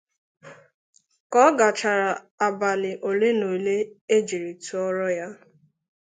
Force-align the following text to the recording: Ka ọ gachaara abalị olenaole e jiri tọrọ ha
Ka 1.31 1.37
ọ 1.47 1.49
gachaara 1.59 2.09
abalị 2.45 2.91
olenaole 3.07 3.75
e 4.13 4.17
jiri 4.27 4.51
tọrọ 4.65 5.07
ha 5.17 5.27